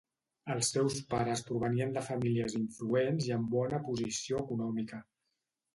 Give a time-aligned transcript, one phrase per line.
[0.53, 5.07] Els seus pares provenien de famílies influents i amb bona posició econòmica.